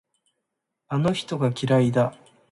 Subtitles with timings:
[0.87, 2.17] あの人が嫌いだ。